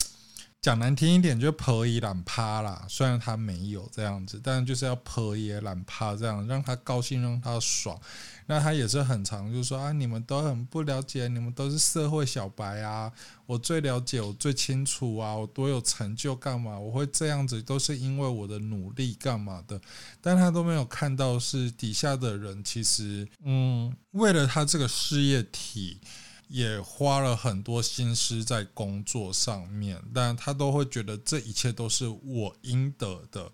[0.63, 2.87] 讲难听一点，就婆姨懒趴啦。
[2.89, 8.01] 虽然他没有这样子，但就是要婆姨懒趴这样，让他高兴，让他爽。
[8.47, 13.13] 那他也是很常，就是说啊，你们都很不了解，你们都是社会小白啊，
[13.47, 16.79] 我最了解，我最清楚啊，我多有成就干嘛？
[16.79, 19.81] 我会这样子，都是因为我的努力干嘛的。
[20.21, 26.01] 但他都没有看到是底下的人，其实嗯，为了他这个事业体。
[26.49, 33.51] 也花了很多心思在工作上面，但他都会觉得这一切都是我应得的，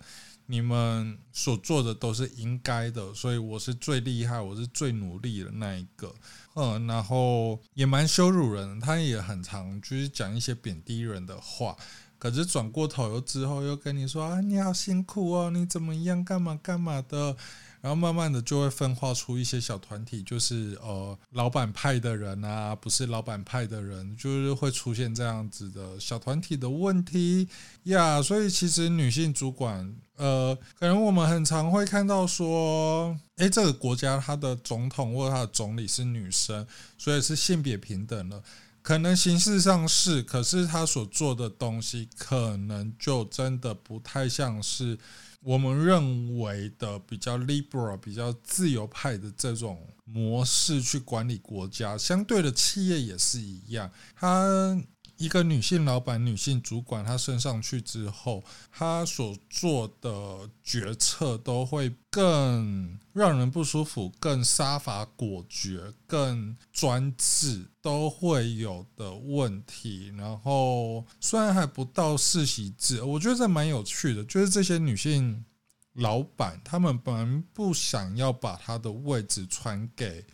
[0.53, 6.15] 你们所做的都是应该的，所以我是最厉害，我是最努力的那一个，
[6.53, 11.75] 嗯，然后也蛮羞辱人，他也很常就是讲一些贬低人的话，
[12.19, 17.35] 可是转过头又之后又跟你说啊，你好辛苦哦，你怎么样，干嘛干嘛的。
[17.83, 27.49] 然后慢慢的就会分化出一些小团体，就是呃老板派的人啊，不是老板派的人，就是会出现这样子的小团体的问题
[27.83, 28.23] 呀。
[28.23, 36.65] 所以其实女性主管，呃，可能我们很常会看到说，诶，这个国家它的总统或者它的总理是女生，
[36.97, 38.41] 所以是性别平等了。
[38.81, 44.97] 可能形式上是，可是他所做的东西，可能就真的不太像是。
[45.43, 53.91] 我们认为的比较 liberal、比较自由派的这种模式去管理国家，相对的企业也是一样。
[54.15, 54.81] 它
[55.23, 58.43] 一个女性老板、女性主管，她升上去之后，
[58.73, 70.13] 她所做的决策都会更让人不舒服，更杀伐果决，更专制，都会有的问题。
[70.19, 75.45] 然后虽然还不到世袭制，我觉得这蛮有趣的，就是这些女性
[75.93, 80.25] 老板，她们本来不想要把她的位置传给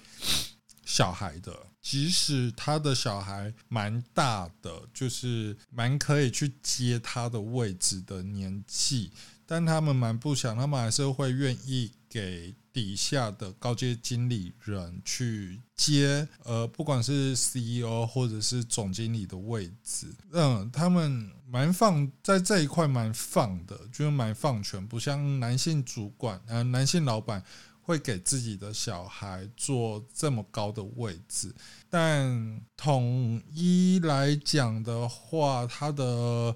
[0.86, 1.54] 小孩的。
[1.90, 9.10] 即使他的小孩蛮大的，就是蛮可以去接他的位置的年纪，
[9.46, 27.42] 但他们蛮不想，他们还是会愿意给底下的高阶经理人去接，呃，不管是 CEO 或者是总经理的位置，嗯，他们蛮放在这一块蛮放的，就是蛮放权，不像男性主管，呃，男性老板
[27.80, 31.54] 会给自己的小孩做这么高的位置，
[31.90, 36.54] 但统一来讲的话，它的。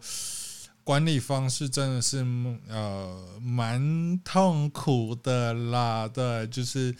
[0.84, 2.26] 管理方式真的是
[2.68, 6.92] 呃蛮痛苦的啦，对，就是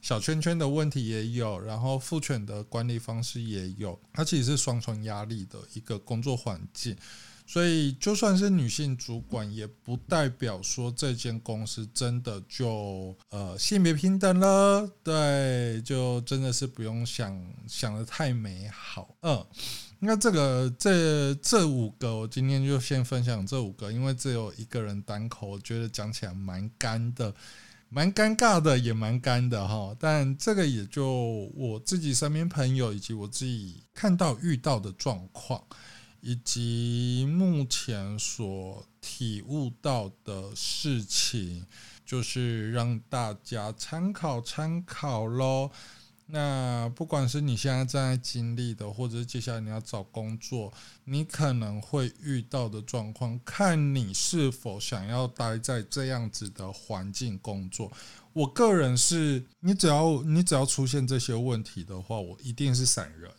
[0.00, 6.96] 小圈圈的问题也有，然后父犬的管理方式也有，它其实是双重压力的一个工作环境，
[7.46, 19.46] 所以就算是女性主管，也不代表说这间公司真的就呃性别平等了，对，就真的是不用想想得太美好，嗯。
[19.98, 27.34] 那这个这这五个，我今天就先分享这五个，因为只有一个人单口，我觉得讲起来蛮干的，
[27.88, 29.96] 蛮尴尬的，也蛮干的哈。
[29.98, 35.64] 但这个也就我自己身边朋友以及我自己看到遇到的状况，
[36.26, 41.64] 以及目前所体悟到的事情，
[42.04, 45.70] 就是让大家参考参考喽。
[46.26, 50.72] 那不管是你现在正在经历的，或者是接下来你要找工作，
[51.04, 57.92] 你可能会遇到的状况，看你是否想要待在这样子的环境工作。
[58.32, 63.30] 我个人是，你只要你只要出现这些问题的话，我一定是闪人。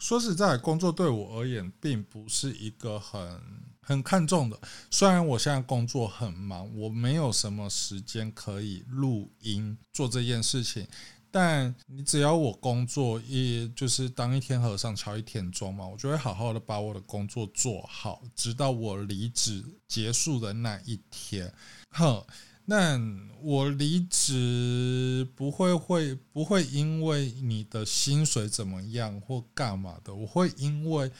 [0.00, 3.40] 说实在，工作对我而言并不是一个很
[3.82, 4.58] 很看重的。
[4.90, 10.88] 虽然我现在工作很忙，我没有什么时间可以录音做这件事情。
[11.32, 21.52] 但你只要我工作，一就是当一天和尚敲一天钟嘛，我就会好好的把我的工作做好，直到我离职结束的那一天。
[21.90, 22.24] 哼，
[22.70, 22.96] 那
[23.42, 31.10] 我离职不会会不会因为你的薪水怎么样或干嘛的，我会因为。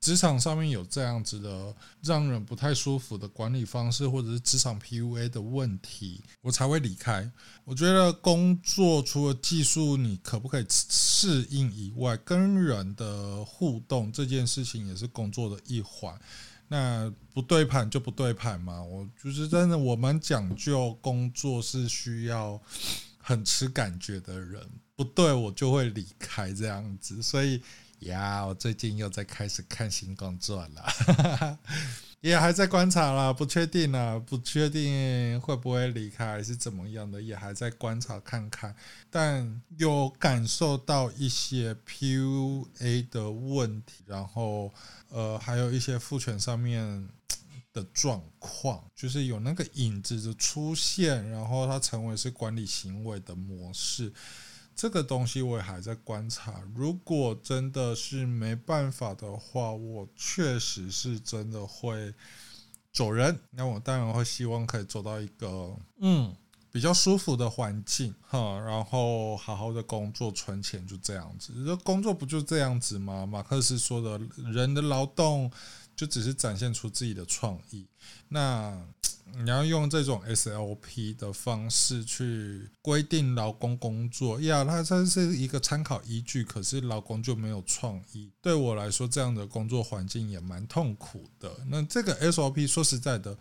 [0.00, 1.72] 职场上面有这样子的
[2.02, 7.30] 让人不太舒服的管理方式，或者是职场 PUA 的问题，我才会离开。
[7.62, 16.20] 我觉得工作除了技术你可不可以适应以外，跟人的互动这件事情也是工作的一环。
[16.72, 22.58] 那不对盘就不对盘嘛，我就是真的，我蛮讲究工作是需要
[23.18, 24.66] 很吃感觉的人，
[24.96, 27.62] 不对我就会离开这样子，所以。
[28.02, 31.58] 呀，我最近又在开始看新工作了，
[32.22, 38.74] 也还在观察啦，不确定啦，不确定会不会离开还是怎么样的，也还在观察看看。
[39.10, 44.72] 但有感受到一些 PUA 的问题，然后
[45.08, 47.08] 呃，还有一些父权上面
[47.72, 54.12] 的状况，就是有那个影子的出现，然后它成为是管理行为的模式。
[54.82, 62.12] 这个东西我也还在观察，如果真的是没办法的话，我确实是真的会
[62.92, 63.38] 走人。
[63.52, 66.34] 那我当然会希望可以走到一个嗯
[66.72, 71.52] 比较舒服的环境哈，然后好好的工作存钱，就这样子。
[71.64, 73.24] 这工作不就这样子吗？
[73.24, 74.20] 马克思说的，
[74.50, 75.48] 人的劳动
[75.94, 77.86] 就只是展现出自己的创意。
[78.26, 78.84] 那。
[79.38, 88.30] 你要用这种 SLP 的方式去规定劳工工作呀，它这是一个参考依据，可是劳工就没有创意。
[88.40, 91.50] 对我来说，这样的工作环境也蛮痛苦的。
[91.68, 93.36] 那这个 SOP 说实在的，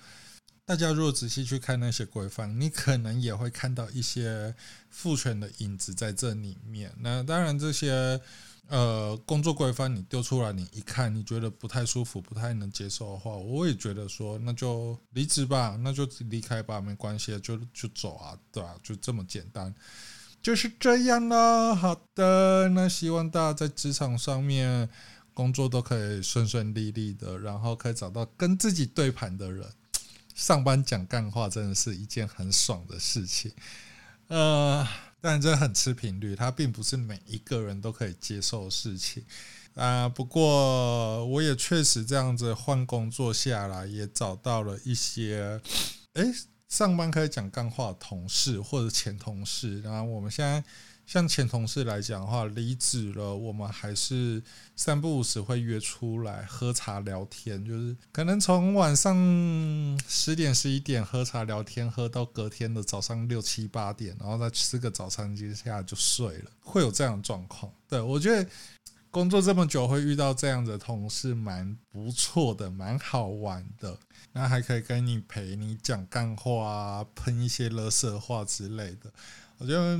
[0.65, 4.55] 大家如果仔细去看那些规范，你可能也会看到一些
[4.89, 6.93] 父权的影子在这里面。
[6.99, 8.21] 那当然这些。
[8.67, 18.73] 呃，工作规范你丢出来，你一看你觉得不太舒服，不太能接受的话，我也觉得说那就离职吧，那就离开吧，没关系，就就走啊，对吧？
[18.81, 19.75] 就这么简单，
[20.41, 21.75] 就是这样了。
[21.75, 24.89] 好的，那希望大家在职场上面
[25.33, 29.67] 工作都可以顺顺利利的，然后可以找到跟自己对盘的人。
[30.33, 33.51] 上班讲干话真的是一件很爽的事情，
[34.27, 34.87] 呃。
[35.21, 39.23] 但这很吃频率，它并不是每一个人都可以接受的事情
[39.75, 40.09] 啊。
[40.09, 45.61] 不过我也确实这样子换工作下来，也找到了一些，
[46.13, 46.33] 诶，
[46.67, 50.63] 上班可以讲干话的同事或者前同事，然后我们现在。
[51.11, 54.41] 像前同事来讲的话，离职了，我们还是
[54.77, 59.13] 三不五时会约出来喝茶聊天，就是可能从晚上
[60.07, 67.69] 十点十一点喝茶聊天，喝到隔天的早上六七八点，然后再吃个早餐，接下来就睡了，会有这样的状况。
[67.89, 68.49] 对，我觉得
[69.09, 73.99] 工作这么久会遇到这样的同事，蛮不错的，蛮好玩的。
[74.31, 79.11] 那还可以跟你陪你讲干话啊，喷一些垃圾话之类的。
[79.57, 79.99] 我觉得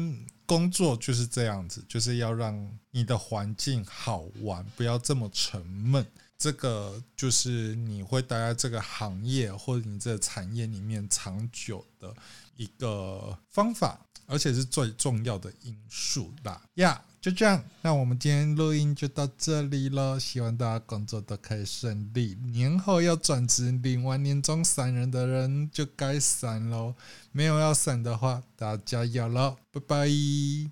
[0.52, 6.06] 工作就是这样子，就是要让你的环境好玩，不要这么沉闷。
[6.38, 12.14] 这个就是你会待在这个行业或者你这个产业里面长久的
[12.58, 16.62] 一个方法，而且是最重要的因素啦。
[16.74, 17.02] 呀。
[17.22, 20.20] 就这样，那我们今天录音就到这里了。
[20.20, 22.36] 希望大家工作都可以顺利。
[22.52, 26.96] 年后要转职领完年终散人的人就该散喽，
[27.32, 30.72] 没有要散的话，大家加油喽，拜拜。